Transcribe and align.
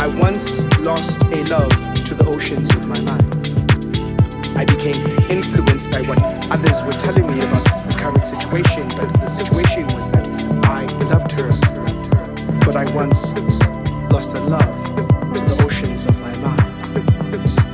I 0.00 0.06
once 0.06 0.60
lost 0.78 1.18
a 1.22 1.42
love 1.46 1.70
to 2.04 2.14
the 2.14 2.24
oceans 2.24 2.70
of 2.70 2.86
my 2.86 3.00
mind. 3.00 3.34
I 4.56 4.64
became 4.64 5.04
influenced 5.28 5.90
by 5.90 6.02
what 6.02 6.22
others 6.52 6.82
were 6.84 6.92
telling 6.92 7.26
me 7.26 7.38
about 7.40 7.64
the 7.88 7.96
current 7.98 8.24
situation, 8.24 8.88
but 8.90 9.12
the 9.20 9.26
situation 9.26 9.88
was 9.88 10.08
that 10.10 10.24
I 10.64 10.84
loved 11.10 11.32
her, 11.32 11.50
but 12.64 12.76
I 12.76 12.88
once 12.94 13.20
lost 14.12 14.32
the 14.32 14.40
love 14.40 14.86
to 15.34 15.40
the 15.40 15.64
oceans 15.64 16.04
of 16.04 16.16
my 16.20 16.36
mind. 16.36 17.67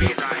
be 0.00 0.06
right. 0.06 0.33